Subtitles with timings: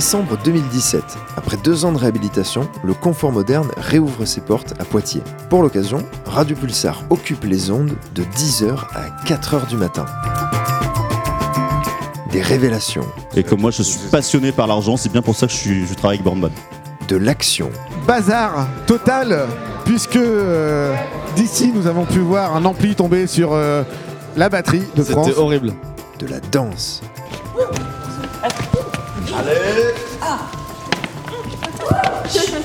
[0.00, 1.04] Décembre 2017.
[1.36, 5.20] Après deux ans de réhabilitation, le Confort Moderne réouvre ses portes à Poitiers.
[5.50, 10.06] Pour l'occasion, Radio Pulsar occupe les ondes de 10h à 4h du matin.
[12.32, 13.04] Des révélations.
[13.36, 15.86] Et comme moi je suis passionné par l'argent, c'est bien pour ça que je, suis,
[15.86, 16.50] je travaille avec Bornman.
[17.06, 17.70] De l'action.
[18.06, 19.48] Bazar total,
[19.84, 20.94] puisque euh,
[21.36, 23.82] d'ici nous avons pu voir un ampli tomber sur euh,
[24.34, 25.26] la batterie de France.
[25.26, 25.74] C'était horrible.
[26.18, 27.02] De la danse.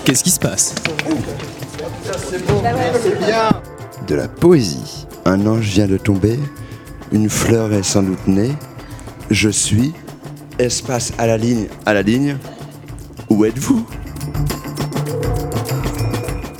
[0.03, 0.75] Qu'est-ce qui se passe
[4.07, 5.07] De la poésie.
[5.25, 6.39] Un ange vient de tomber,
[7.11, 8.51] une fleur est sans doute née.
[9.31, 9.93] Je suis,
[10.59, 12.37] espace à la ligne, à la ligne.
[13.29, 13.85] Où êtes-vous?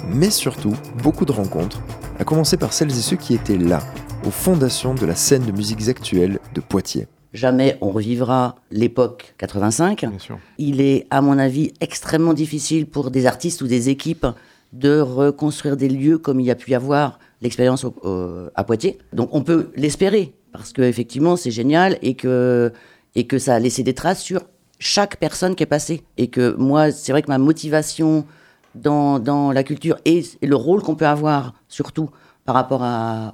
[0.08, 1.82] Mais surtout beaucoup de rencontres,
[2.20, 3.82] à commencer par celles et ceux qui étaient là,
[4.26, 7.08] aux fondations de la scène de musiques actuelles de Poitiers.
[7.36, 10.06] Jamais on revivra l'époque 85.
[10.58, 14.26] Il est, à mon avis, extrêmement difficile pour des artistes ou des équipes
[14.72, 17.86] de reconstruire des lieux comme il y a pu y avoir l'expérience
[18.56, 19.00] à Poitiers.
[19.12, 22.72] Donc on peut l'espérer, parce qu'effectivement c'est génial et que,
[23.16, 24.42] et que ça a laissé des traces sur
[24.80, 26.04] chaque personne qui est passée.
[26.18, 28.26] Et que moi, c'est vrai que ma motivation
[28.76, 32.10] dans, dans la culture et, et le rôle qu'on peut avoir, surtout
[32.46, 32.82] par rapport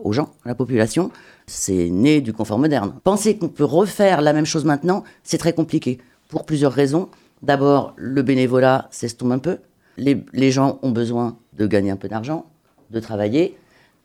[0.04, 1.12] aux gens, à la population,
[1.46, 2.94] c'est né du confort moderne.
[3.04, 6.00] Penser qu'on peut refaire la même chose maintenant, c'est très compliqué,
[6.30, 7.10] pour plusieurs raisons.
[7.42, 9.58] D'abord, le bénévolat s'estompe un peu.
[9.98, 12.46] Les, les gens ont besoin de gagner un peu d'argent,
[12.90, 13.58] de travailler.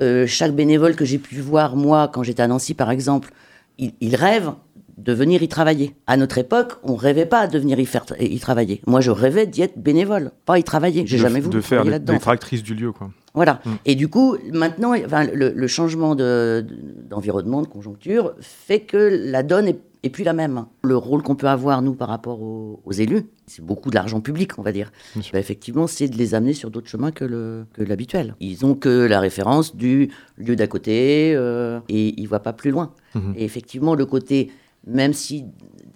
[0.02, 3.32] Euh, chaque bénévole que j'ai pu voir, moi, quand j'étais à Nancy, par exemple,
[3.78, 4.52] il rêve
[4.96, 5.94] de venir y travailler.
[6.06, 8.80] À notre époque, on rêvait pas de venir y, faire, y travailler.
[8.86, 11.04] Moi, je rêvais d'y être bénévole, pas y travailler.
[11.06, 11.84] J'ai jamais voulu de faire
[12.20, 13.10] tractrices du lieu, quoi.
[13.34, 13.60] Voilà.
[13.66, 13.70] Mm.
[13.84, 16.76] Et du coup, maintenant, enfin, le, le changement de- de-
[17.10, 18.96] d'environnement, de, conjoncture, fait que
[19.30, 20.64] la donne est, est plus la même.
[20.82, 24.20] Le rôle qu'on peut avoir, nous, par rapport aux, aux élus, c'est beaucoup de l'argent
[24.22, 24.90] public, on va dire.
[25.34, 28.34] Bah, effectivement, c'est de les amener sur d'autres chemins que l'habituel.
[28.40, 30.08] ils ont que la référence du
[30.38, 32.92] lieu d'à côté euh, et ils voient pas plus loin.
[33.14, 33.34] Mhm.
[33.36, 34.50] Et effectivement, le côté,
[34.86, 35.44] même si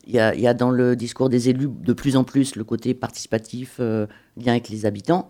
[0.06, 2.56] il y a, il y a dans le discours des élus de plus en plus
[2.56, 4.06] le côté participatif, euh,
[4.36, 5.28] lien avec les habitants,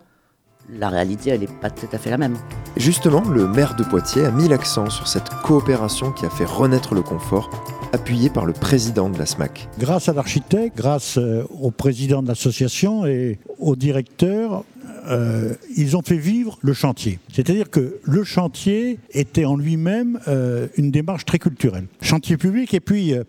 [0.69, 2.37] la réalité, elle n'est pas tout à fait la même.
[2.77, 6.93] Justement, le maire de Poitiers a mis l'accent sur cette coopération qui a fait renaître
[6.95, 7.49] le confort,
[7.93, 9.67] appuyé par le président de la SMAC.
[9.79, 14.63] Grâce à l'architecte, grâce euh, au président de l'association et au directeur,
[15.07, 17.19] euh, ils ont fait vivre le chantier.
[17.33, 21.85] C'est-à-dire que le chantier était en lui-même euh, une démarche très culturelle.
[22.01, 23.23] Chantier public, et puis, euh,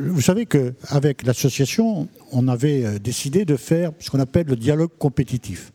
[0.00, 5.72] vous savez qu'avec l'association, on avait décidé de faire ce qu'on appelle le dialogue compétitif.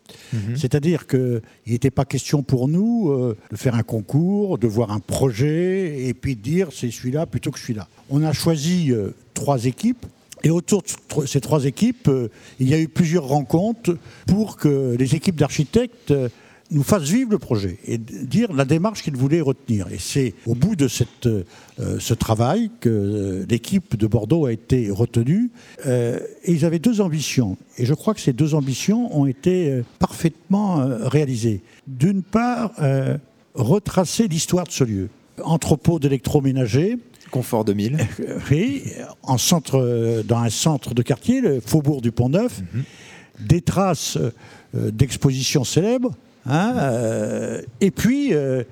[0.56, 3.14] C'est-à-dire qu'il n'était pas question pour nous
[3.52, 7.52] de faire un concours, de voir un projet et puis de dire c'est celui-là plutôt
[7.52, 7.88] que celui-là.
[8.10, 8.92] On a choisi
[9.34, 10.06] trois équipes.
[10.44, 14.96] Et autour de ces trois équipes, euh, il y a eu plusieurs rencontres pour que
[14.98, 16.30] les équipes d'architectes euh,
[16.70, 19.88] nous fassent vivre le projet et dire la démarche qu'ils voulaient retenir.
[19.90, 20.90] Et c'est au bout de
[21.26, 21.44] euh,
[22.00, 25.50] ce travail que l'équipe de Bordeaux a été retenue.
[25.86, 27.58] Et ils avaient deux ambitions.
[27.78, 31.62] Et je crois que ces deux ambitions ont été parfaitement réalisées.
[31.88, 32.74] D'une part,
[33.54, 35.10] retracer l'histoire de ce lieu.
[35.46, 36.98] Entrepôt d'électroménager,
[37.32, 37.98] Confort 2000.
[38.52, 38.84] oui,
[39.24, 42.62] en centre, euh, dans un centre de quartier, le faubourg du Pont-Neuf,
[43.40, 46.12] des traces euh, d'expositions célèbres,
[46.46, 48.64] hein, euh, et puis euh,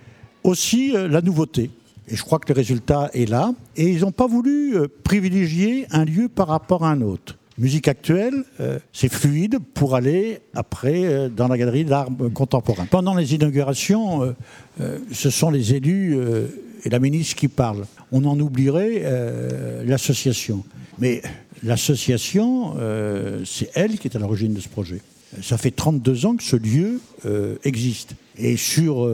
[0.43, 1.69] aussi euh, la nouveauté.
[2.07, 3.53] Et je crois que le résultat est là.
[3.75, 7.37] Et ils n'ont pas voulu euh, privilégier un lieu par rapport à un autre.
[7.57, 12.85] Musique actuelle, euh, c'est fluide pour aller après euh, dans la galerie d'art contemporain.
[12.85, 14.35] Pendant les inaugurations, euh,
[14.81, 16.47] euh, ce sont les élus euh,
[16.85, 17.85] et la ministre qui parlent.
[18.11, 20.63] On en oublierait euh, l'association.
[20.99, 21.21] Mais
[21.63, 25.01] l'association, euh, c'est elle qui est à l'origine de ce projet.
[25.41, 28.15] Ça fait 32 ans que ce lieu euh, existe.
[28.37, 29.09] Et sur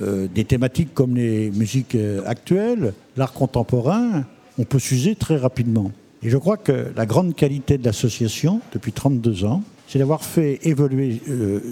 [0.00, 4.24] des thématiques comme les musiques actuelles, l'art contemporain,
[4.58, 5.92] on peut s'user très rapidement.
[6.24, 10.58] Et je crois que la grande qualité de l'association, depuis 32 ans, c'est d'avoir fait
[10.64, 11.20] évoluer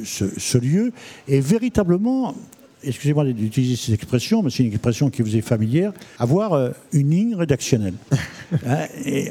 [0.05, 0.93] ce lieu
[1.27, 2.37] et véritablement,
[2.85, 7.11] excusez-moi d'utiliser cette expression, mais c'est une expression qui vous est familière, avoir euh, une
[7.11, 7.95] ligne rédactionnelle.
[8.67, 8.85] Hein,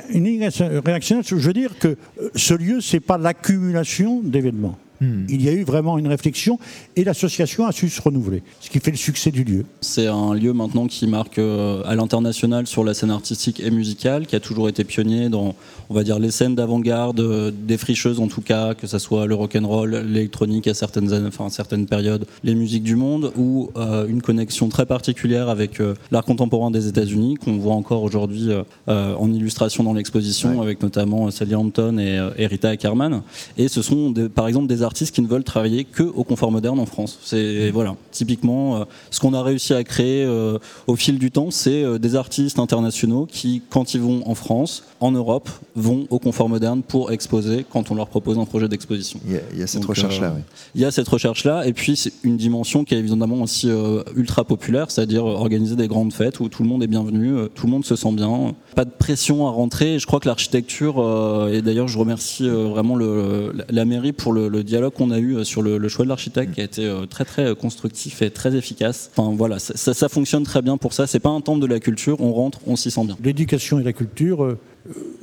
[0.10, 0.50] une ligne
[0.84, 4.80] rédactionnelle, je veux dire que euh, ce lieu, c'est pas l'accumulation d'événements.
[5.02, 5.26] Hmm.
[5.30, 6.60] Il y a eu vraiment une réflexion
[6.96, 9.66] et l'association a su se renouveler, ce qui fait le succès du lieu.
[9.82, 14.28] C'est un lieu maintenant qui marque euh, à l'international sur la scène artistique et musicale,
[14.28, 15.56] qui a toujours été pionnier dans,
[15.90, 19.26] on va dire, les scènes d'avant-garde, euh, des fricheuses en tout cas, que ce soit
[19.26, 23.72] le rock and roll, l'électronique à certaines, enfin, certaines périodes, les musiques du monde, ou
[23.78, 25.82] euh, une connexion très particulière avec
[26.12, 28.50] l'art contemporain des États-Unis, qu'on voit encore aujourd'hui
[28.88, 33.22] en illustration dans l'exposition, avec notamment Sally Hampton et, Rita Ackerman.
[33.58, 36.80] Et ce sont par exemple des artistes qui ne veulent travailler que au confort moderne
[36.80, 37.18] en France.
[37.24, 40.58] C'est voilà, typiquement euh, ce qu'on a réussi à créer euh,
[40.88, 44.84] au fil du temps, c'est euh, des artistes internationaux qui, quand ils vont en France,
[45.00, 49.20] en Europe, vont au confort moderne pour exposer quand on leur propose un projet d'exposition.
[49.26, 50.34] Il y a, cette recherche-là.
[50.36, 50.42] Oui.
[50.76, 53.70] Il y a cette recherche-là, et puis c'est une dimension qui est évidemment aussi
[54.16, 57.72] ultra populaire, c'est-à-dire organiser des grandes fêtes où tout le monde est bienvenu, tout le
[57.72, 60.00] monde se sent bien, pas de pression à rentrer.
[60.00, 64.64] Je crois que l'architecture, et d'ailleurs je remercie vraiment le, la mairie pour le, le
[64.64, 67.26] dialogue qu'on a eu euh, sur le, choix de l'architecte qui a été euh, très
[67.26, 69.12] très constructif et très efficace.
[69.16, 71.08] Enfin voilà, ça, fonctionne très bien pour ça.
[71.08, 73.18] C'est pas un temple de la culture, on rentre, on s'y sent bien.
[73.24, 74.60] L'éducation et la culture euh,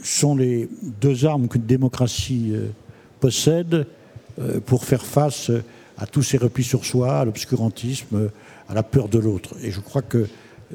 [0.03, 0.69] sont les
[1.01, 2.53] deux armes qu'une démocratie
[3.21, 3.87] possède
[4.67, 5.51] pour faire face
[5.97, 8.31] à tous ces replis sur soi, à l'obscurantisme,
[8.69, 9.57] à la peur de l'autre.
[9.61, 10.29] Et je crois que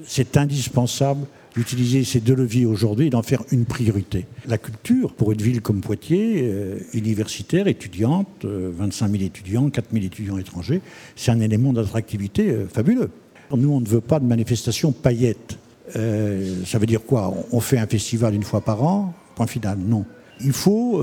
[0.06, 4.26] c'est indispensable d'utiliser ces deux leviers aujourd'hui et d'en faire une priorité.
[4.48, 9.88] La culture, pour une ville comme Poitiers, euh, universitaire, étudiante, 25 euh, 000 étudiants, 4
[9.94, 10.82] 000 étudiants étrangers,
[11.16, 13.10] c'est un élément d'attractivité euh, fabuleux.
[13.56, 15.60] Nous, on ne veut pas de manifestations paillettes.
[15.94, 17.32] ça veut dire quoi?
[17.52, 19.14] On fait un festival une fois par an?
[19.36, 20.06] Point final, non.
[20.42, 21.00] Il faut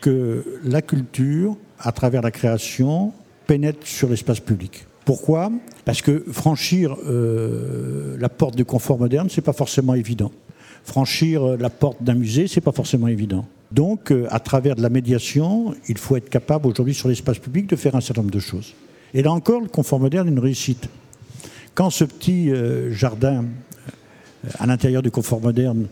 [0.00, 3.12] que la culture, à travers la création,
[3.46, 4.86] pénètre sur l'espace public.
[5.04, 5.50] Pourquoi?
[5.84, 10.32] Parce que franchir euh, la porte du confort moderne, c'est pas forcément évident.
[10.84, 13.46] Franchir euh, la porte d'un musée, c'est pas forcément évident.
[13.70, 17.66] Donc, euh, à travers de la médiation, il faut être capable aujourd'hui sur l'espace public
[17.66, 18.74] de faire un certain nombre de choses.
[19.12, 20.88] Et là encore, le confort moderne est une réussite.
[21.74, 22.52] Quand ce petit
[22.90, 23.46] jardin
[24.60, 25.86] à l'intérieur du confort moderne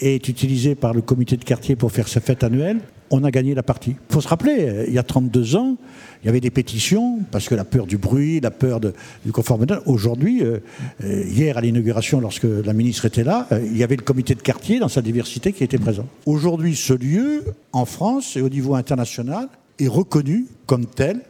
[0.00, 2.80] est utilisé par le comité de quartier pour faire sa fête annuelle,
[3.10, 3.90] on a gagné la partie.
[3.90, 5.76] Il faut se rappeler, il y a 32 ans,
[6.22, 9.58] il y avait des pétitions, parce que la peur du bruit, la peur du confort
[9.58, 9.80] moderne.
[9.86, 10.58] Aujourd'hui, euh,
[11.04, 14.34] euh, hier à l'inauguration, lorsque la ministre était là, euh, il y avait le comité
[14.34, 16.06] de quartier dans sa diversité qui était présent.
[16.24, 19.48] Aujourd'hui, ce lieu, en France et au niveau international,
[19.78, 21.20] est reconnu comme tel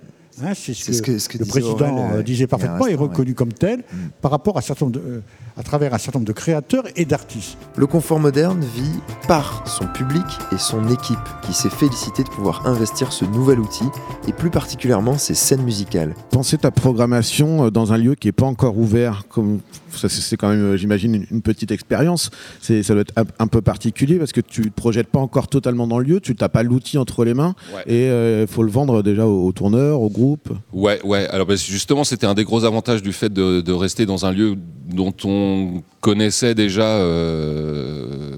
[0.42, 3.96] Hein, c'est ce, que, le président euh, disait parfaitement, est reconnu comme tel mm.
[4.20, 5.20] par rapport à, certain de, euh,
[5.56, 7.56] à travers un certain nombre de créateurs et d'artistes.
[7.74, 12.66] Le confort moderne vit par son public et son équipe qui s'est félicité de pouvoir
[12.66, 13.86] investir ce nouvel outil
[14.28, 16.14] et plus particulièrement ses scènes musicales.
[16.30, 19.60] Pensez ta programmation euh, dans un lieu qui n'est pas encore ouvert, comme
[19.94, 22.28] c'est quand même, j'imagine, une, petite expérience.
[22.60, 25.86] Ça doit être un, peu particulier parce que tu ne te projettes pas encore totalement
[25.86, 27.54] dans le lieu, tu n'as pas l'outil entre les mains
[27.86, 31.26] et il faut le vendre déjà aux, tourneurs, au groupe Ouais, ouais.
[31.28, 34.56] Alors justement, c'était un des gros avantages du fait de, rester dans un lieu
[34.88, 38.36] dont on connaissait déjà euh,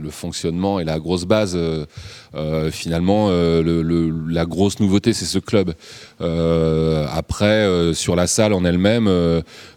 [0.00, 1.54] le fonctionnement et la grosse base.
[1.56, 1.86] Euh,
[2.34, 5.74] euh, finalement, la grosse nouveauté, c'est ce club.
[6.20, 9.08] après, sur la salle en elle-même,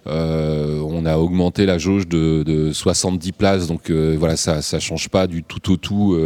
[0.05, 5.43] on a augmenté la jauge de, 70 places, donc voilà, ça, ça change pas du
[5.43, 6.17] tout au tout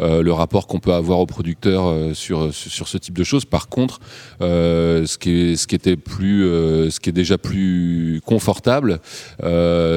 [0.00, 3.44] le rapport qu'on peut avoir au producteur sur, sur ce type de choses.
[3.44, 4.00] Par contre,
[4.40, 9.00] ce qui est, ce qui était plus, ce qui est déjà plus confortable,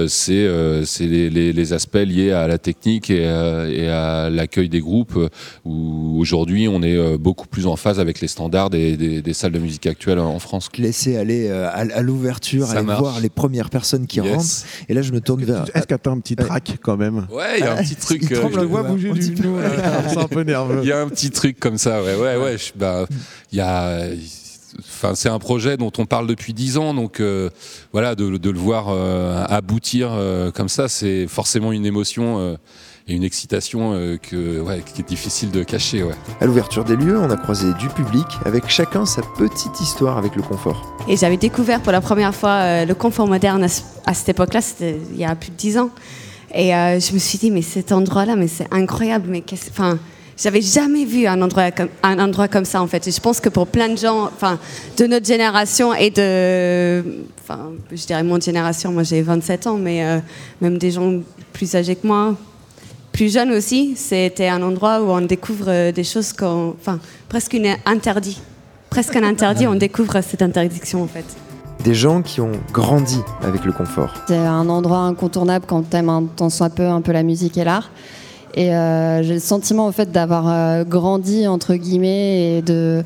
[0.08, 0.48] c'est
[1.00, 5.18] les, les, aspects liés à la technique et, à l'accueil des groupes,
[6.18, 9.86] aujourd'hui on est beaucoup plus en phase avec les standards des, des, salles de musique
[9.88, 10.70] actuelles en France.
[10.78, 14.66] Laisser aller à, l'ouverture, aller voir les premières personnes qui rentrent.
[14.90, 15.66] Et là, je me tourne vers.
[15.74, 17.96] Est-ce que tu as un petit track quand même Ouais, il y a un petit
[18.02, 18.22] truc.
[18.24, 19.58] Il tremble, la voix bouger du genou,
[20.08, 20.80] c'est un peu nerveux.
[20.84, 22.56] Il y a un petit truc comme ça, ouais, ouais, ouais.
[22.76, 23.06] Bah,
[23.52, 24.08] il y a
[24.80, 27.50] Enfin, c'est un projet dont on parle depuis dix ans, donc euh,
[27.92, 32.58] voilà, de, le voir euh, aboutir euh, comme ça, c'est forcément une émotion
[33.08, 36.04] et une excitation que, ouais, qui est difficile de cacher.
[36.04, 36.14] Ouais.
[36.40, 40.36] À l'ouverture des lieux, on a croisé du public, avec chacun sa petite histoire avec
[40.36, 40.96] le confort.
[41.08, 43.68] Et j'avais découvert pour la première fois le confort moderne
[44.06, 45.90] à, cette époque-là, c'était il y a plus de dix ans.
[46.56, 50.00] Et je me suis dit, mais cet endroit-là, mais c'est incroyable, mais qu'est-ce, enfin
[50.38, 53.08] j'avais jamais vu un endroit comme, un endroit comme ça en fait.
[53.08, 54.60] Et je pense que pour plein de gens, enfin,
[54.98, 57.04] de notre génération et de,
[57.42, 60.20] enfin, je dirais mon génération, moi j'ai 27 ans, mais euh,
[60.62, 61.20] même des gens
[61.52, 62.36] plus âgés que moi,
[63.14, 67.54] plus jeunes aussi, c'était un endroit où on découvre euh, des choses qu'on, enfin, presque
[67.54, 68.42] une interdit,
[68.90, 69.68] presque un interdit.
[69.68, 71.26] On découvre cette interdiction en fait.
[71.84, 74.14] Des gens qui ont grandi avec le confort.
[74.28, 77.58] C'est un endroit incontournable quand tu aimes un, tant soit peu un peu la musique
[77.58, 77.92] et l'art.
[78.56, 83.04] Et euh, j'ai le sentiment en fait d'avoir euh, grandi entre guillemets et de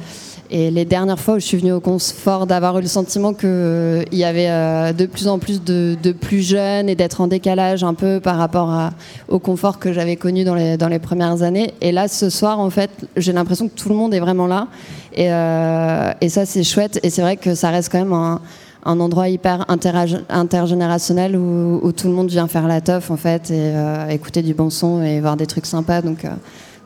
[0.50, 3.50] Et les dernières fois où je suis venue au confort, d'avoir eu le sentiment qu'il
[3.50, 7.84] euh, y avait euh, de plus en plus de, plus jeunes et d'être en décalage
[7.84, 8.92] un peu par rapport
[9.28, 11.74] au confort que j'avais connu dans les, dans les premières années.
[11.82, 14.68] Et là, ce soir, en fait, j'ai l'impression que tout le monde est vraiment là.
[15.14, 17.00] Et, euh, ça, c'est chouette.
[17.04, 18.40] Et c'est vrai que ça reste quand même un,
[18.86, 23.74] un endroit hyper intergénérationnel où, tout le monde vient faire la teuf, en fait, et
[24.10, 26.02] écouter du bon son et voir des trucs sympas.
[26.02, 26.26] Donc,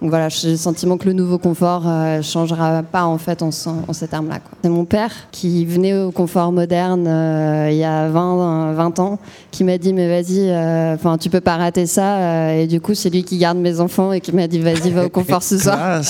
[0.01, 3.43] donc voilà, j'ai le sentiment que le nouveau confort ne euh, changera pas en fait
[3.43, 4.39] en, ces termes-là.
[4.63, 9.19] C'est mon père qui venait au confort moderne euh, il y a 20, 20 ans,
[9.51, 12.55] qui m'a dit mais vas-y, euh, enfin tu peux pas rater ça.
[12.55, 15.05] et du coup c'est lui qui garde mes enfants et qui m'a dit vas-y va
[15.05, 16.01] au confort ce soir.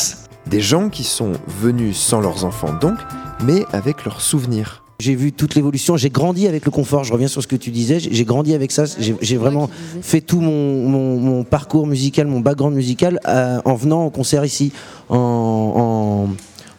[0.47, 2.97] Des gens qui sont venus sans leurs enfants donc,
[3.43, 4.80] mais avec leurs souvenirs.
[5.01, 7.71] J'ai vu toute l'évolution, j'ai grandi avec le confort, je reviens sur ce que tu
[7.71, 9.67] disais, j'ai grandi avec ça, j'ai vraiment
[10.03, 14.71] fait tout mon, parcours musical, mon background musical euh, en venant au concert ici,
[15.09, 16.27] en,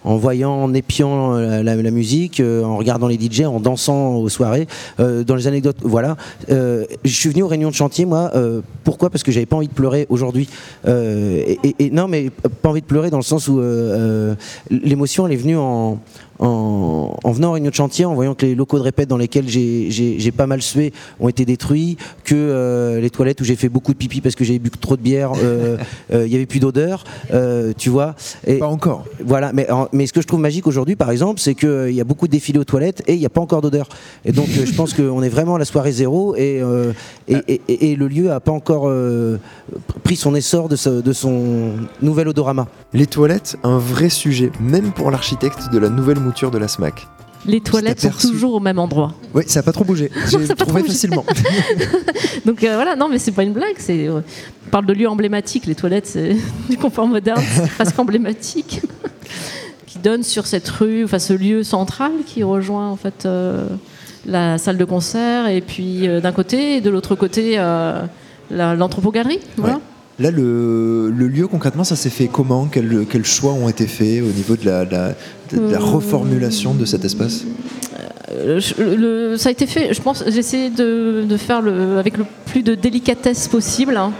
[0.04, 4.68] voyant, en épiant euh, la, musique, euh, en regardant les DJ, en dansant aux soirées.
[4.98, 6.16] dans les anecdotes, voilà.
[6.48, 8.30] je suis venu aux réunions de chantier, moi.
[8.84, 9.10] pourquoi?
[9.10, 10.48] Parce que j'avais pas envie de pleurer aujourd'hui.
[10.86, 12.30] Et, et, non, mais
[12.62, 13.60] pas envie de pleurer dans le sens où
[14.70, 15.98] l'émotion, elle est venue en,
[16.42, 19.48] en, venant en réunion de chantier, en voyant que les locaux de répète dans lesquels
[19.48, 23.92] j'ai pas mal sué ont été détruits, que euh, les toilettes où j'ai fait beaucoup
[23.92, 25.76] de pipi parce que j'avais bu trop de bière, euh,
[26.12, 27.04] euh, il n'y avait plus d'odeur,
[27.78, 28.14] tu vois.
[28.46, 29.04] Et, pas encore.
[29.24, 32.04] Voilà, mais, mais ce que je trouve magique aujourd'hui, par exemple, c'est qu'il y a
[32.04, 33.88] beaucoup de défilés aux toilettes et il n'y a pas encore d'odeur.
[34.24, 36.62] Et donc, je pense qu'on est vraiment à la soirée zéro et,
[37.28, 38.92] et, le lieu n'a pas encore
[40.02, 42.66] pris son essor de, de son nouvel odorama.
[42.94, 47.06] Les toilettes, un vrai sujet, même pour l'architecte de la nouvelle mouture de la SMAC.
[47.44, 49.14] Les toilettes sont toujours au même endroit.
[49.34, 50.10] Oui, ça n'a pas trop bougé.
[50.30, 51.24] J'ai trouvé facilement.
[52.46, 53.74] Donc euh, voilà, non, mais c'est pas une blague.
[53.78, 54.20] C'est, euh,
[54.66, 55.66] on parle de lieux emblématiques.
[55.66, 56.36] Les toilettes, c'est
[56.70, 58.82] du confort moderne, c'est presque emblématique,
[59.86, 63.66] qui donne sur cette rue, enfin ce lieu central qui rejoint en fait euh,
[64.24, 67.56] la salle de concert, et puis d'un côté, et de l'autre côté,
[68.50, 69.40] l'entrepôt-galerie.
[69.56, 69.80] Voilà.
[70.18, 72.66] Là, le, lieu, concrètement, ça s'est fait comment?
[72.66, 77.44] Quels, choix ont été faits au niveau de la, euh, reformulation de cet espace?
[78.30, 81.62] euh, Ça a été fait, je pense, j'ai essayé de, faire
[81.98, 83.96] avec le plus de délicatesse possible.
[83.96, 84.12] Hein.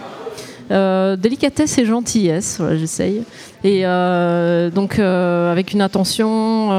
[0.71, 3.23] Euh, délicatesse et gentillesse, j'essaye.
[3.63, 3.83] Et
[4.75, 6.71] donc, avec une intention.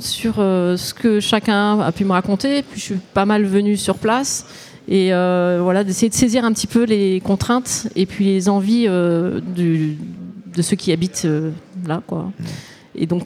[0.00, 2.62] sur ce que chacun a pu me raconter.
[2.62, 4.46] Puis je suis pas mal venue sur place
[4.88, 8.84] et euh, voilà d'essayer de saisir un petit peu les contraintes et puis les envies
[8.86, 11.50] euh, de ceux qui habitent euh,
[11.86, 12.24] là quoi.
[12.38, 12.44] Mm.
[12.96, 13.24] Et donc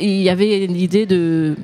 [0.00, 1.56] il y avait l'idée de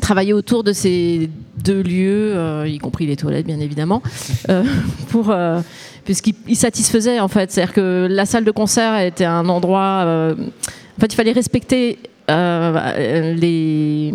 [0.00, 1.28] travailler autour de ces
[1.64, 4.02] deux lieux, y compris les toilettes bien évidemment,
[5.08, 5.34] pour
[6.04, 10.04] puisqu'ils satisfaisaient en fait, c'est-à-dire que la salle de concert était un endroit,
[10.36, 11.98] en fait il fallait respecter
[12.28, 14.14] les,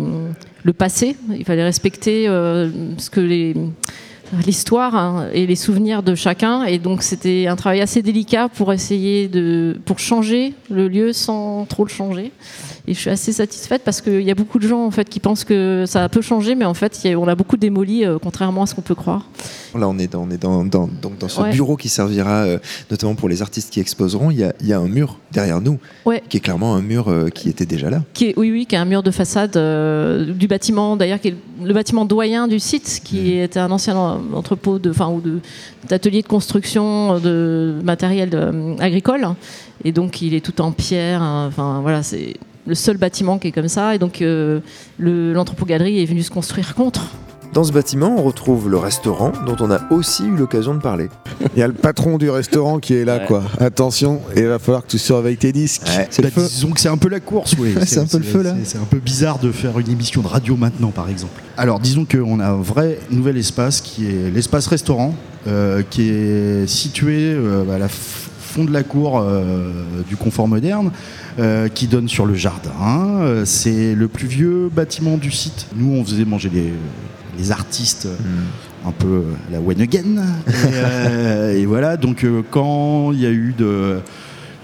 [0.62, 3.54] le passé, il fallait respecter ce que les
[4.46, 6.64] l'histoire hein, et les souvenirs de chacun.
[6.64, 11.66] Et donc c'était un travail assez délicat pour essayer de pour changer le lieu sans
[11.66, 12.32] trop le changer.
[12.88, 15.20] Et je suis assez satisfaite parce qu'il y a beaucoup de gens en fait qui
[15.20, 18.66] pensent que ça peut changer, mais en fait on a beaucoup démoli euh, contrairement à
[18.66, 19.28] ce qu'on peut croire.
[19.74, 22.58] Là on est dans, on est dans, dans, donc dans ce bureau qui servira euh,
[22.90, 24.30] notamment pour les artistes qui exposeront.
[24.30, 25.78] Il y a, il y a un mur derrière nous
[26.28, 28.02] qui est clairement un mur euh, qui était déjà là.
[28.14, 31.36] Qui est, oui oui qui est un mur de façade du bâtiment d'ailleurs qui est
[31.62, 33.42] le bâtiment doyen du site qui mmh.
[33.42, 35.22] était un ancien entrepôt de, enfin, ou
[35.88, 38.30] d'atelier de, construction de matériel
[38.78, 39.28] agricole.
[39.84, 41.22] Et donc il est tout en pierre.
[41.22, 42.34] Hein, enfin voilà, c'est
[42.66, 43.94] le seul bâtiment qui est comme ça.
[43.94, 44.60] Et donc euh,
[44.98, 47.02] l'entrepôt-galerie est venu se construire contre.
[47.52, 51.10] Dans ce bâtiment, on retrouve le restaurant dont on a aussi eu l'occasion de parler.
[51.54, 53.42] Il y a le patron du restaurant qui est là, quoi.
[53.60, 55.82] Attention, il va falloir que tu surveilles tes disques.
[56.08, 57.74] c'est bah, disons que c'est un peu la course, oui.
[57.86, 58.54] c'est un peu le feu là.
[58.64, 61.42] C'est un peu bizarre de faire une émission de radio maintenant, par exemple.
[61.58, 65.14] Alors, disons qu'on a un vrai nouvel espace qui est l'espace restaurant,
[65.46, 69.72] euh, qui est situé euh, à la fond de la cour euh,
[70.08, 70.90] du confort moderne.
[71.38, 73.22] Euh, qui donne sur le jardin.
[73.22, 75.66] Euh, c'est le plus vieux bâtiment du site.
[75.74, 76.50] Nous, on faisait manger
[77.38, 78.88] les, artistes hmm.
[78.88, 80.22] un peu à la one again.
[81.54, 83.98] et, voilà, donc quand il y a eu de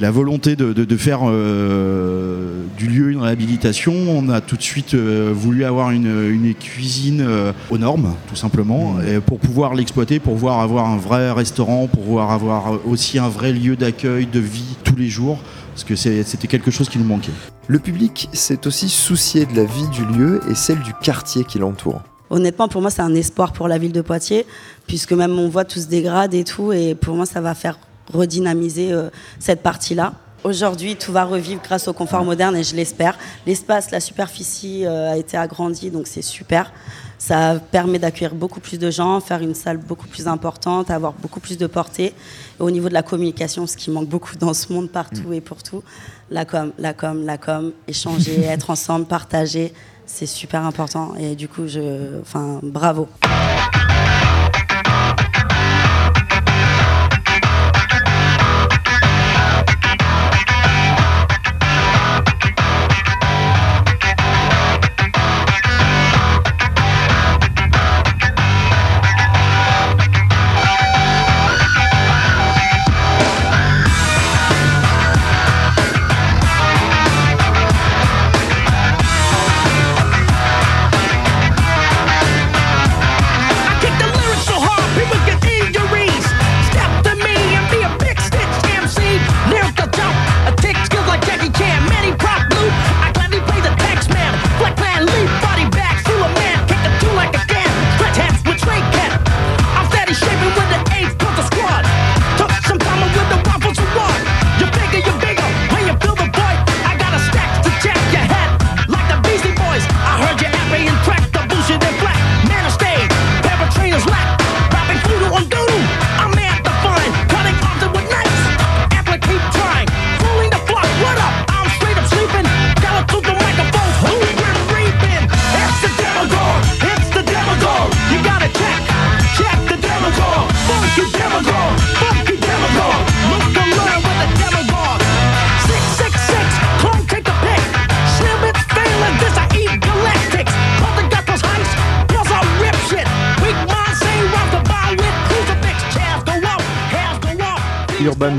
[0.01, 5.91] la volonté de, faire du lieu une réhabilitation, on a tout de suite voulu avoir
[5.91, 7.27] une, cuisine
[7.71, 12.05] aux normes, tout simplement, et pour pouvoir l'exploiter, pour pouvoir avoir un vrai restaurant, pour
[12.05, 15.41] pouvoir avoir aussi un vrai lieu d'accueil, de vie tous les jours
[15.79, 17.31] parce que c'était quelque chose qui nous manquait.
[17.69, 21.61] Le public s'est aussi soucié de la vie du lieu et celle du quartier qui
[21.61, 22.03] l'entoure.
[22.31, 24.47] Honnêtement, pour moi, c'est un espoir pour la ville de Poitiers,
[24.87, 27.79] puisque même on voit tout se dégrade et tout, et pour moi, ça va faire
[28.13, 30.15] redynamiser euh, cette partie-là.
[30.45, 33.19] Aujourd'hui, tout va revivre grâce au confort moderne et je l'espère.
[33.45, 36.73] L'espace, la superficie euh, a été agrandie, donc c'est super.
[37.19, 41.41] Ça permet d'accueillir beaucoup plus de gens, faire une salle beaucoup plus importante, avoir beaucoup
[41.41, 42.15] plus de portée.
[42.61, 45.41] Et au niveau de la communication, ce qui manque beaucoup dans ce monde partout et
[45.41, 45.83] pour tout,
[46.31, 49.75] la com, la com, la com, échanger, être ensemble, partager,
[50.09, 51.15] c'est super important.
[51.17, 53.09] Et du coup, je, enfin, bravo.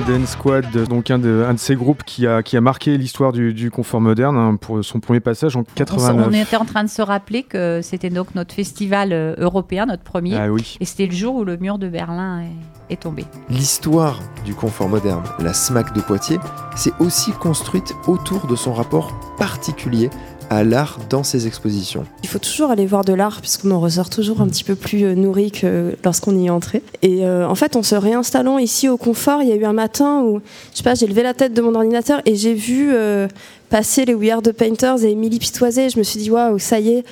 [0.10, 3.32] Dance Squad, donc un de, un de ces groupes qui a, qui a marqué l'histoire
[3.32, 6.28] du, du confort moderne hein, pour son premier passage en On, 89.
[6.28, 10.02] on était en train de se rappeler que c'était donc notre festival euh, européen, notre
[10.02, 10.36] premier.
[10.36, 10.78] Ah oui.
[10.80, 13.24] Et c'était le jour où le mur de Berlin est, est tombé.
[13.52, 16.40] L'histoire du confort moderne, la SMAC de Poitiers,
[16.76, 20.10] s'est aussi construite autour de son rapport particulier
[20.50, 22.06] à l'art dans ses expositions.
[22.24, 25.04] Il faut toujours aller voir de l'art puisqu'on en ressort toujours un petit peu plus
[25.04, 26.82] euh, nourri que lorsqu'on y est entré.
[27.02, 29.74] Et euh, en fait, en se réinstallant ici au confort, il y a eu un
[29.74, 32.90] matin où, je sais pas, j'ai levé la tête de mon ordinateur et j'ai vu
[32.94, 33.28] euh,
[33.70, 35.86] passer les We Are the Painters et Émilie Pitoisé.
[35.86, 37.06] Et je me suis dit, waouh, ça y est.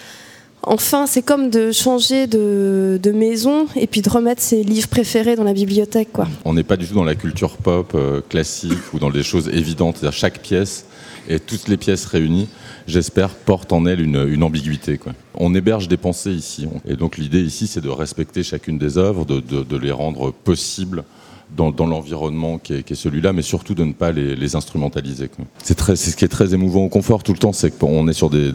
[0.63, 5.35] Enfin, c'est comme de changer de, de maison et puis de remettre ses livres préférés
[5.35, 6.27] dans la bibliothèque, quoi.
[6.43, 9.47] On n'est pas du tout dans la culture pop euh, classique ou dans des choses
[9.49, 9.97] évidentes.
[9.97, 10.85] C'est-à-dire chaque pièce
[11.29, 12.49] et toutes les pièces réunies,
[12.87, 14.99] j'espère, portent en elles une, une ambiguïté.
[15.35, 16.67] On héberge des pensées ici.
[16.87, 21.03] Et donc l'idée ici, c'est de respecter chacune des œuvres, de, les rendre possibles
[21.55, 25.29] dans, l'environnement qui est, celui-là, mais surtout de ne pas les, instrumentaliser.
[25.63, 28.29] C'est ce qui est très émouvant au confort tout le temps, c'est qu'on est sur
[28.29, 28.51] des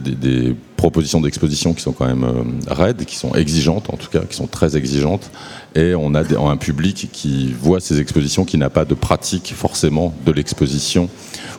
[0.82, 4.34] propositions d'exposition qui sont quand même euh, raides, qui sont exigeantes en tout cas, qui
[4.34, 5.30] sont très exigeantes,
[5.76, 9.52] et on a des- un public qui voit ces expositions qui n'a pas de pratique
[9.54, 11.08] forcément de l'exposition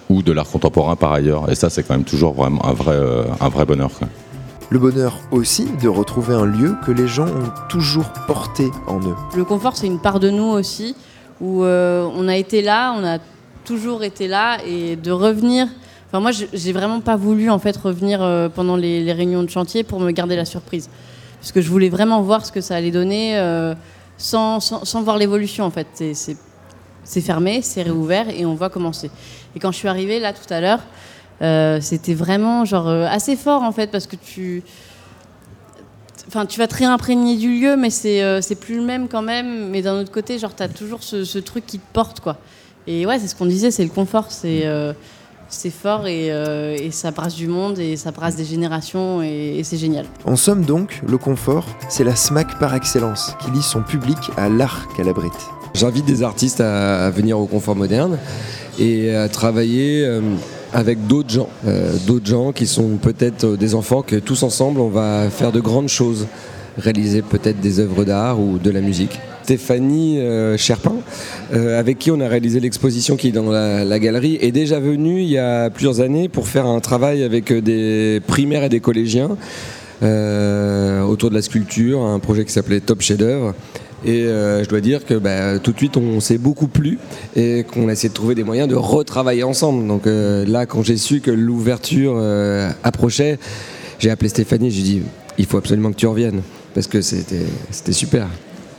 [0.09, 1.49] ou de l'art contemporain par ailleurs.
[1.51, 3.91] Et ça, c'est quand même toujours vraiment un vrai, euh, un vrai bonheur.
[4.69, 9.15] Le bonheur aussi de retrouver un lieu que les gens ont toujours porté en eux.
[9.35, 10.95] Le confort, c'est une part de nous aussi,
[11.41, 13.19] où euh, on a été là, on a
[13.65, 15.67] toujours été là, et de revenir.
[16.09, 19.43] Enfin, moi, je- j'ai vraiment pas voulu en fait revenir euh, pendant les, les réunions
[19.43, 20.89] de chantier pour me garder la surprise,
[21.39, 23.73] parce que je voulais vraiment voir ce que ça allait donner euh,
[24.17, 25.87] sans, sans, sans voir l'évolution en fait.
[25.93, 26.37] C'est- C'est
[27.05, 29.11] c'est fermé, c'est réouvert et on voit commencer.
[29.55, 30.79] Et quand je suis arrivée là tout à l'heure,
[31.41, 34.63] euh, c'était vraiment genre euh, assez fort en fait parce que tu
[36.27, 39.21] Enfin, tu vas te réimprégner du lieu, mais c'est euh, c'est plus le même quand
[39.21, 39.69] même.
[39.69, 42.37] Mais d'un autre côté, genre, t'as toujours ce, ce truc qui te porte, quoi.
[42.87, 44.27] Et ouais, c'est ce qu'on disait, c'est le confort.
[44.31, 44.93] C'est euh,
[45.49, 49.57] c'est fort et, euh, et ça brasse du monde et ça brasse des générations et,
[49.59, 50.05] et c'est génial.
[50.25, 54.49] En somme donc, le confort, c'est la SMAC par excellence, qui lie son public à
[54.49, 55.33] l'art qu'elle abrite.
[55.75, 58.17] J'invite des artistes à, à venir au Confort Moderne
[58.79, 60.21] et à travailler euh,
[60.73, 64.79] avec d'autres gens, euh, d'autres gens qui sont peut-être euh, des enfants que tous ensemble
[64.79, 66.27] on va faire de grandes choses,
[66.77, 69.19] réaliser peut-être des œuvres d'art ou de la musique.
[69.43, 70.95] Stéphanie euh, Cherpin,
[71.53, 75.21] euh, avec qui on a réalisé l'exposition qui est dans la, galerie, est déjà venue
[75.21, 79.37] il y a plusieurs années pour faire un travail avec des primaires et des collégiens
[80.01, 83.53] autour de la sculpture, un projet qui s'appelait Top Chef d'œuvre.
[84.05, 86.99] Et euh, je dois dire que bah, tout de suite on s'est beaucoup plu
[87.35, 89.87] et qu'on a essayé de trouver des moyens de retravailler ensemble.
[89.87, 93.39] Donc euh, là, quand j'ai su que l'ouverture euh, approchait,
[93.99, 95.01] j'ai appelé Stéphanie et j'ai dit
[95.37, 96.41] il faut absolument que tu reviennes
[96.73, 97.45] parce que c'était
[97.91, 98.27] super.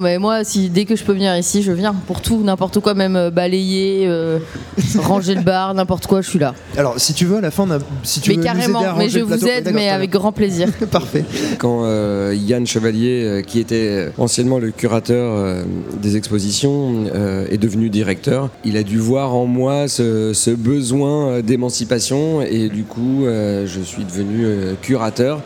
[0.01, 2.95] Mais moi, si dès que je peux venir ici, je viens pour tout, n'importe quoi,
[2.95, 4.39] même euh, balayer, euh,
[4.99, 6.55] ranger le bar, n'importe quoi, je suis là.
[6.77, 8.59] Alors, si tu veux, à la fin, on a- si tu mais veux nous aider
[8.61, 10.69] carrément, à mais ranger je le vous plateau- aide, D'accord, mais très avec grand plaisir.
[10.91, 11.25] Parfait.
[11.59, 15.63] Quand euh, Yann Chevalier, euh, qui était anciennement le curateur euh,
[16.03, 21.29] des expositions, euh, est devenu directeur, il a dû voir en moi ce, ce besoin
[21.29, 25.41] euh, d'émancipation et du coup, euh, je suis devenu euh, curateur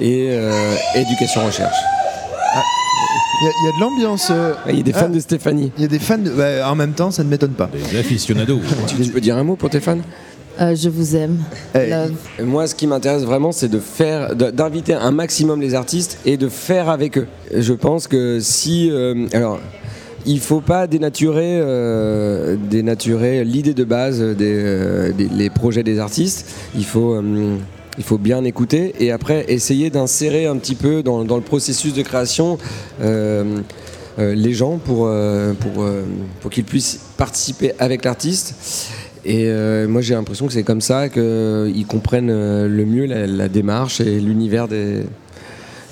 [0.00, 0.52] et euh,
[0.94, 1.76] éducation-recherche.
[3.42, 4.28] Il y, a- il y a de l'ambiance.
[4.30, 5.72] euh, Il y a des fans ah, de Stéphanie.
[5.76, 6.16] Il y a des fans.
[6.18, 7.68] de- bah, en même temps, ça ne m'étonne pas.
[7.90, 8.60] Des aficionados.
[8.86, 9.98] tu, tu peux dire un mot pour tes fans?
[10.58, 11.38] Euh, je vous aime.
[11.74, 12.12] Eh, Love.
[12.42, 16.48] Moi, ce qui m'intéresse vraiment, c'est de faire, d'inviter un maximum les artistes et de
[16.48, 17.26] faire avec eux.
[17.54, 19.60] Je pense que si, euh, alors,
[20.24, 25.98] il faut pas dénaturer, euh, dénaturer l'idée de base des, euh, des- les projets des
[25.98, 26.46] artistes.
[26.74, 27.56] Il faut, euh,
[27.98, 32.02] il faut bien écouter et après essayer d'insérer un petit peu dans, le processus de
[32.02, 32.58] création.
[33.00, 33.60] euh,
[34.18, 35.52] euh, les gens pour, euh,
[36.40, 38.90] pour, qu'ils puissent participer avec l'artiste.
[39.26, 39.50] Et
[39.88, 44.68] moi j'ai l'impression que c'est comme ça qu'ils comprennent le mieux la démarche et l'univers
[44.68, 45.02] des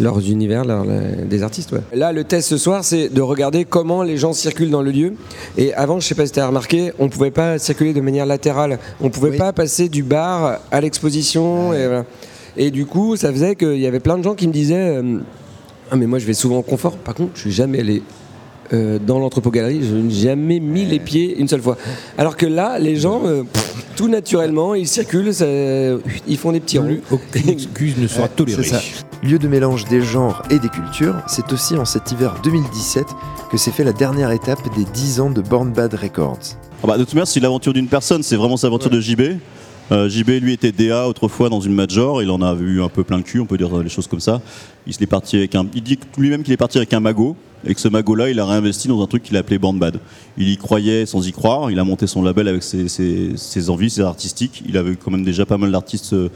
[0.00, 1.72] leurs univers leurs- la- des artistes.
[1.72, 1.80] ouais.
[1.92, 5.14] Là le test ce soir c'est de regarder comment les gens circulent dans le lieu.
[5.56, 8.26] Et avant je sais pas si tu as remarqué, on pouvait pas circuler de manière
[8.26, 8.78] latérale.
[9.00, 11.72] On pouvait pas passer du bar à l'exposition.
[11.72, 12.04] Et, voilà.
[12.56, 15.18] et du coup ça faisait qu'il y avait plein de gens qui me disaient euh,
[15.90, 16.96] ah mais moi je vais souvent au confort.
[16.96, 18.02] Par contre je suis jamais allé
[18.72, 21.76] euh, dans l'entrepôt galerie, je n'ai jamais mis les pieds une seule fois.
[22.18, 26.60] Alors que là, les gens, euh, pff, tout naturellement, ils circulent, ça- ils font des
[26.60, 26.98] petits ronds.
[27.10, 28.62] Aucune excuse ne sera tolérée.
[29.22, 33.06] Lieu de mélange des genres et des cultures, c'est aussi en cet hiver 2017
[33.50, 36.38] que s'est fait la dernière étape des 10 ans de Born Bad Records.
[36.82, 39.22] Ah bah, de toute manière, c'est l'aventure d'une personne, c'est vraiment sa aventure de JB.
[39.92, 43.04] Euh, JB, lui, était DA autrefois dans une major, il en a vu un peu
[43.04, 44.40] plein le cul, on peut dire les choses comme ça.
[44.86, 47.74] Il, est parti avec un, il dit lui-même qu'il est parti avec un magot, et
[47.74, 49.98] que ce magot-là, il a réinvesti dans un truc qu'il a appelé Born Bad.
[50.38, 53.70] Il y croyait sans y croire, il a monté son label avec ses, ses- ses
[53.70, 54.62] envies, ses artistiques.
[54.66, 56.28] Il avait quand même déjà pas mal d'artistes euh,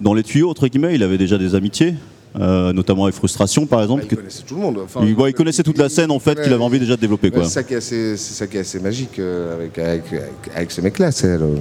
[0.00, 1.94] dans les tuyaux, entre guillemets, il avait déjà des amitiés.
[2.38, 4.02] Euh, notamment avec Frustration par exemple.
[4.04, 4.78] il que- connaissait tout le monde.
[4.84, 7.00] Enfin, il, ouais, il connaissait toute la scène en fait qu'il avait envie déjà de
[7.00, 7.30] développer.
[7.34, 10.70] C'est ça qui est assez, ça qui est assez magique euh, avec, avec, avec, avec
[10.70, 11.10] ce mec-là.
[11.12, 11.54] c'est, euh,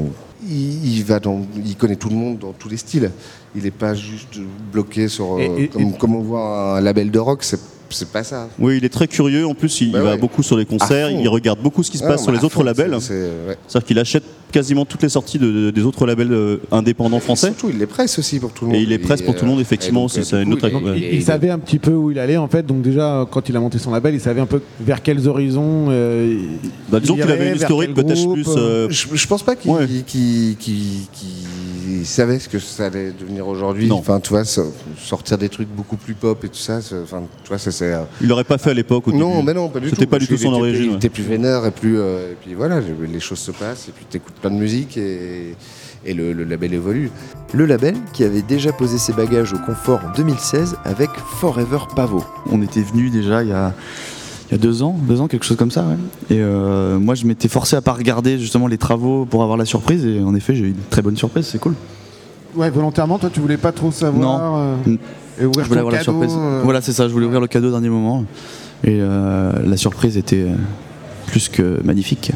[0.47, 3.11] il, il va dans, il connaît tout le monde dans tous les styles.
[3.55, 4.39] Il n'est pas juste
[4.71, 7.43] bloqué sur Et- et- comme, comme on voit un label de rock.
[7.43, 7.59] C'est,
[7.91, 8.49] c'est pas ça.
[8.59, 9.45] Oui, il est très curieux.
[9.47, 10.17] En plus, il, Bah il va ouais.
[10.17, 11.09] beaucoup sur les concerts.
[11.11, 12.95] Il regarde beaucoup ce qui se passe sur les autres fond, labels.
[12.99, 13.13] c'est- c'est-
[13.49, 13.57] ouais.
[13.67, 17.47] C'est-à-dire qu'il achète quasiment toutes les sorties de- des autres labels euh, indépendants français.
[17.47, 18.79] Surtout, il les presse aussi pour tout le monde.
[18.79, 20.17] Et il les presse pour tout le monde, euh, effectivement, et aussi.
[20.19, 20.97] donc, C'est euh, une autre il- ouais.
[20.97, 23.55] Il, il savait un petit peu où il allait en fait, donc déjà quand il
[23.57, 25.87] a monté son label, il savait un peu vers quels horizons.
[25.89, 26.37] euh,
[26.89, 29.55] Bah, disons il qu'il avait irait, une historique peut-être plus, euh, Je, je pense pas
[29.55, 29.71] qu'il
[30.05, 30.97] qu'il- qu'il-
[31.87, 33.91] qu'il savait ce que ça allait devenir aujourd'hui.
[33.91, 36.79] Enfin, tu vois, so- sortir des trucs beaucoup plus pop et tout ça.
[37.03, 37.93] Enfin, tu vois, ça c'est.
[37.93, 39.07] euh, Il l'aurait pas fait à l'époque.
[39.07, 39.45] au Non, début.
[39.47, 39.95] mais non, pas du tout.
[39.95, 40.91] C'était pas du tout son origine.
[40.91, 41.97] Il était plus vénère et plus.
[41.99, 45.55] euh, et puis voilà, les choses se passent et puis t'écoutes plein de musique et,
[46.05, 47.09] et le, le label évolue.
[47.53, 52.23] Le label qui avait déjà posé ses bagages au confort en 2016 avec Forever Pavot.
[52.51, 53.73] On était venu déjà il y a,
[54.49, 55.81] il y a deux ans, deux ans, quelque chose comme ça.
[55.83, 56.35] ouais.
[56.35, 59.65] Et euh, moi, je m'étais forcé à pas regarder justement les travaux pour avoir la
[59.65, 60.05] surprise.
[60.05, 61.45] Et en effet, j'ai eu une très bonne surprise.
[61.47, 61.73] C'est cool.
[62.55, 64.55] Ouais, volontairement, toi, tu voulais pas trop savoir.
[64.55, 64.75] euh,
[65.39, 66.31] et ouvrir je voulais avoir la surprise.
[66.35, 67.07] euh, Voilà, c'est ça.
[67.07, 68.23] Je voulais ouvrir le cadeau au dernier moment.
[68.83, 70.55] Et euh, la surprise était euh,
[71.27, 72.31] plus que magnifique.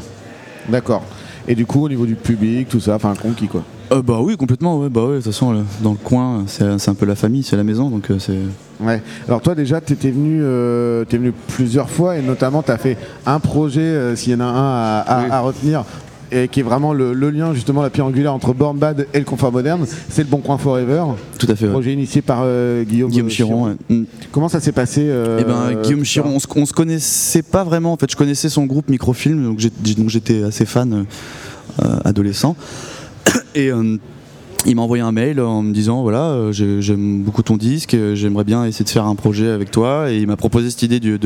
[0.69, 1.03] D'accord.
[1.47, 3.63] Et du coup, au niveau du public, tout ça, enfin, conquis quoi?
[3.91, 4.79] Euh, bah oui, complètement.
[4.79, 7.43] Ouais, bah ouais, de toute façon, dans le coin, c'est c'est un peu la famille,
[7.43, 8.37] c'est la maison, donc euh, c'est.
[8.79, 9.01] Ouais.
[9.27, 12.77] Alors toi déjà, tu étais venu, euh, t'es venu plusieurs fois et notamment tu as
[12.77, 15.83] fait un projet, euh, s'il y en a un à, à- à retenir,
[16.31, 19.19] et qui est vraiment le, le lien justement la pierre angulaire entre Born Bad et
[19.19, 21.03] le confort moderne, c'est le Bon Coin Forever.
[21.37, 21.65] Tout à fait.
[21.65, 21.71] ouais.
[21.71, 23.65] Projet initié par euh, Guillaume, Guillaume Chiron.
[23.65, 23.73] ouais.
[23.89, 24.03] Mm.
[24.31, 27.65] Comment ça s'est passé euh, Eh ben, Guillaume Chiron, on se, on se connaissait pas
[27.65, 27.91] vraiment.
[27.91, 31.05] En fait, je connaissais son groupe Microfilm, donc j'ai- j'ai- donc j'étais assez fan
[31.83, 32.55] euh, adolescent.
[33.55, 33.97] Et euh,
[34.65, 37.93] il m'a envoyé un mail en me disant voilà, euh, j'ai- j'aime beaucoup ton disque,
[37.95, 40.11] euh, j'aimerais bien essayer de faire un projet avec toi.
[40.11, 41.17] Et il m'a proposé cette idée de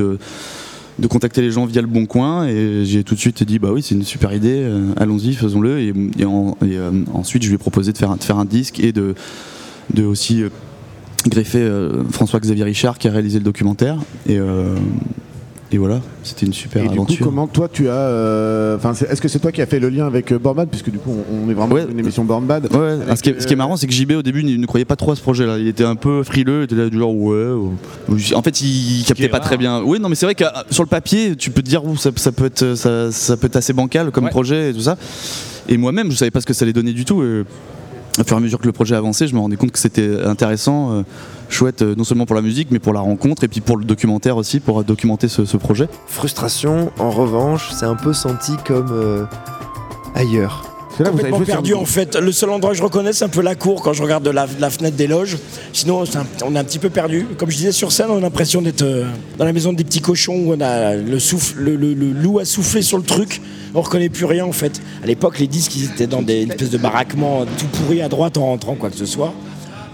[0.98, 2.48] de contacter les gens via le bon coin.
[2.48, 5.80] Et j'ai tout de suite dit bah oui c'est une super idée allons-y faisons-le.
[5.82, 6.78] Et, et en- et,
[7.14, 9.14] ensuite je lui ai proposé de faire de faire un disque et de
[9.94, 10.44] de aussi
[11.28, 11.70] greffer
[12.12, 13.98] François-Xavier Richard qui a réalisé le documentaire.
[14.28, 14.40] Et,
[15.72, 18.94] et voilà c'était une super Et du coup, aventure comment toi tu as, euh, enfin,
[18.94, 21.00] est-ce que c'est toi qui as fait le lien avec euh, Born Bad, puisque du
[21.00, 22.72] coup on, on est vraiment dans une émission Born Bad.
[22.72, 24.42] Ouais, alors, ce, qui est, ce qui est euh, marrant, c'est que JB au début
[24.42, 25.58] il ne croyait pas trop à ce projet-là.
[25.58, 27.52] Il était un peu frileux, il était là du genre ouais.
[28.10, 28.36] ouais.
[28.36, 29.82] En fait, il captait pas très bien.
[29.84, 32.32] Oui, non, mais c'est vrai que sur le papier, tu peux te dire ça, ça
[32.32, 34.98] peut être ça, ça peut être assez bancal comme projet et tout ça.
[35.68, 37.24] Et moi-même, je savais pas ce que ça allait donner du tout.
[37.24, 37.44] Et
[38.20, 40.22] au fur et à mesure que le projet avançait, je me rendais compte que c'était
[40.24, 41.00] intéressant.
[41.00, 41.02] euh,
[41.52, 43.86] chouette euh, non seulement pour la musique, mais pour la rencontre et puis pour le
[43.86, 45.88] documentaire aussi, pour documenter ce, ce projet.
[46.08, 49.26] Frustration, en revanche, c'est un peu senti comme euh,
[50.16, 50.64] ailleurs.
[50.98, 52.16] complètement perdu en fait.
[52.16, 54.30] Le seul endroit que je reconnais, c'est un peu la cour quand je regarde de
[54.30, 55.38] la, de la fenêtre des loges.
[55.74, 57.28] Sinon, un- on est un petit peu perdu.
[57.38, 59.06] Comme je disais sur scène, on a l'impression d'être euh,
[59.38, 62.40] dans la maison des petits cochons où on a le, souffle, le, le- le loup
[62.40, 63.42] a soufflé sur le truc.
[63.74, 64.82] On reconnaît plus rien en fait.
[65.04, 68.38] À l'époque, les disques, ils étaient dans des espèces de baraquements tout pourris à droite
[68.38, 69.34] en rentrant, quoi que ce soit.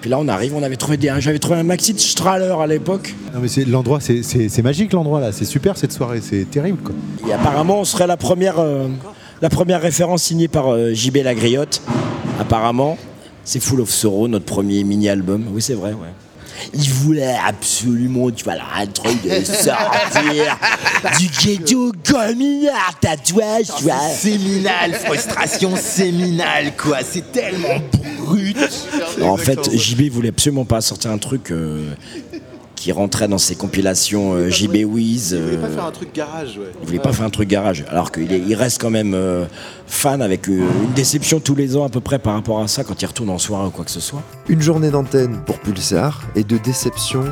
[0.02, 2.66] Puis là, on arrive, on avait trouvé des, j'avais trouvé un maxi de Strahler à
[2.68, 3.14] l'époque.
[3.34, 6.50] Non mais c'est l'endroit, c'est- c'est c'est magique l'endroit là, c'est super cette soirée, c'est
[6.50, 6.96] terrible quoi.
[7.30, 8.88] Et apparemment, on serait la première, euh,
[9.42, 11.82] la première référence signée par euh, JB Lagriotte.
[12.40, 12.98] Apparemment,
[13.44, 15.46] c'est Full of Sorrow, notre premier mini-album.
[15.54, 16.10] Oui, c'est vrai, ouais.
[16.76, 20.58] Il voulait absolument, tu vois, là, un truc de sortir
[21.20, 23.94] du ghetto comme une art tatouage, tu vois.
[24.16, 26.98] Séminal, frustration séminale, quoi.
[27.04, 27.80] C'est tellement
[28.32, 28.58] brut.
[29.22, 31.94] En fait, JB voulait absolument pas sortir un truc euh,
[32.76, 35.32] qui rentrait dans ses compilations euh, JB Wiz.
[35.38, 36.72] Il voulait pas euh, faire un truc garage, ouais.
[36.82, 39.46] Il voulait pas faire un truc garage, alors qu'il est- il reste quand même euh,
[39.86, 42.84] fan avec euh, une déception tous les ans à peu près par rapport à ça
[42.84, 44.24] quand il retourne en soirée ou quoi que ce soit.
[44.50, 47.24] Une journée d'antenne pour Pulsar et de déception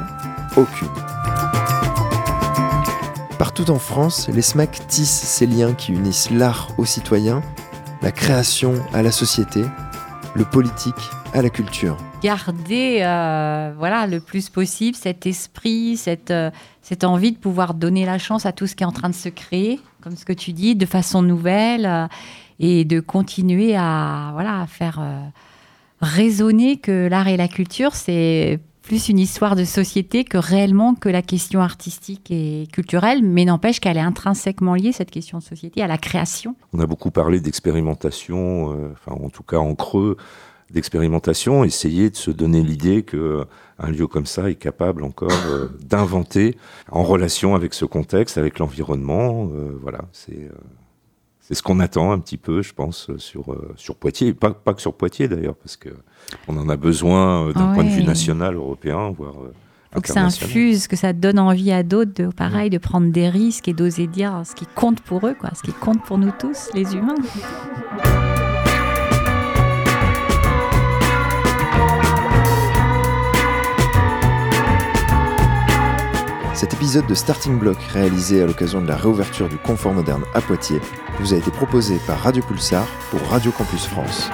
[0.55, 0.87] aucune.
[3.37, 7.41] Partout en France, les SMAC tissent ces liens qui unissent l'art aux citoyens,
[8.01, 9.61] la création à la société,
[10.35, 11.97] le politique à la culture.
[12.21, 18.05] garder euh, voilà, le plus possible cet esprit, cette, euh, cette envie de pouvoir donner
[18.05, 20.33] la chance à tout ce qui est en train de se créer, comme ce que
[20.33, 22.07] tu dis, de façon nouvelle, euh,
[22.59, 25.01] et de continuer à, voilà, à faire
[26.01, 28.59] résonner que l'art et la culture, c'est
[28.89, 33.79] plus une histoire de société que réellement que la question artistique et culturelle, mais n'empêche
[33.79, 36.55] qu'elle est intrinsèquement liée, cette question de société, à la création.
[36.73, 40.17] On a beaucoup parlé d'expérimentation, euh, enfin en tout cas en creux
[40.71, 43.45] d'expérimentation, essayer de se donner l'idée que
[43.77, 46.57] un lieu comme ça est capable encore euh, d'inventer
[46.91, 49.49] en relation avec ce contexte, avec l'environnement.
[49.53, 50.51] euh, voilà, c'est euh,
[51.49, 54.75] c'est ce qu'on attend un petit peu, je pense, sur euh, sur Poitiers, pas pas
[54.75, 55.89] que sur Poitiers d'ailleurs, parce que
[56.47, 59.51] on en a besoin euh, d'un point de vue national, européen, voire euh,
[59.91, 63.29] faut que ça infuse, que ça donne envie à d'autres, de, pareil, de prendre des
[63.29, 66.31] risques et d'oser dire ce qui compte pour eux, quoi, ce qui compte pour nous
[66.37, 67.15] tous, les humains.
[76.59, 80.41] Cet épisode de Starting Block, réalisé à l'occasion de la réouverture du Confort Moderne à
[80.41, 80.81] Poitiers,
[81.21, 84.29] vous a été proposé par Radio Pulsar pour Radio Campus France.